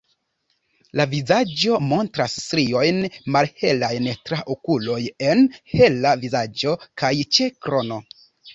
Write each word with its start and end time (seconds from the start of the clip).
La 0.99 1.03
vizaĝo 1.09 1.77
montras 1.89 2.37
striojn 2.45 2.97
malhelajn 3.37 4.09
tra 4.31 4.41
okuloj 4.55 4.99
-en 5.07 5.45
hela 5.77 6.17
vizaĝo- 6.25 6.77
kaj 7.03 7.17
ĉe 7.39 7.53
krono. 7.67 8.05